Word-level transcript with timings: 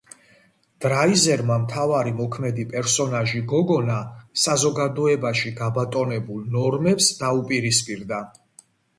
დრაიზერმა 0.83 1.55
მთავარი 1.65 2.13
მოქმედი 2.21 2.63
პერსონაჟი 2.71 3.41
გოგონა 3.51 3.97
საზოგადოებაში 4.45 5.51
გაბატონებულ 5.59 6.41
ნორმებს 6.55 7.11
დაუპირისპირდა. 7.21 8.23